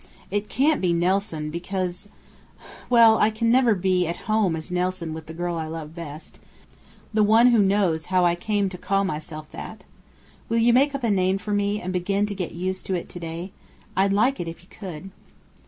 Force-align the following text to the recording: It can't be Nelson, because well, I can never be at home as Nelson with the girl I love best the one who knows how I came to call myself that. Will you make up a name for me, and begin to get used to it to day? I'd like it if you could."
It 0.31 0.49
can't 0.49 0.81
be 0.81 0.93
Nelson, 0.93 1.51
because 1.51 2.09
well, 2.89 3.19
I 3.19 3.29
can 3.29 3.51
never 3.51 3.75
be 3.75 4.07
at 4.07 4.25
home 4.25 4.55
as 4.55 4.71
Nelson 4.71 5.13
with 5.13 5.27
the 5.27 5.33
girl 5.35 5.53
I 5.57 5.67
love 5.67 5.93
best 5.93 6.39
the 7.13 7.21
one 7.21 7.51
who 7.51 7.59
knows 7.61 8.07
how 8.07 8.25
I 8.25 8.33
came 8.33 8.67
to 8.69 8.79
call 8.79 9.03
myself 9.03 9.51
that. 9.51 9.83
Will 10.49 10.57
you 10.57 10.73
make 10.73 10.95
up 10.95 11.03
a 11.03 11.11
name 11.11 11.37
for 11.37 11.53
me, 11.53 11.79
and 11.79 11.93
begin 11.93 12.25
to 12.25 12.33
get 12.33 12.51
used 12.53 12.87
to 12.87 12.95
it 12.95 13.09
to 13.09 13.19
day? 13.19 13.51
I'd 13.95 14.11
like 14.11 14.39
it 14.39 14.47
if 14.47 14.63
you 14.63 14.69
could." 14.69 15.11